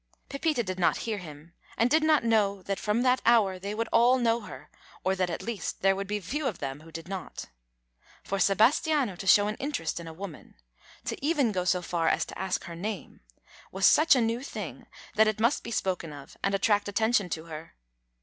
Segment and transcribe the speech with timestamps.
[0.29, 3.87] Pepita did not hear him, and did not know that from that hour they would
[3.93, 4.71] all know her,
[5.03, 7.45] or that at least there would be few of them who did not.
[8.23, 10.55] For Sebastiano to show an interest in a woman,
[11.05, 13.19] to even go so far as to ask her name,
[13.71, 17.43] was such a new thing that it must be spoken of and attract attention to
[17.43, 17.75] her.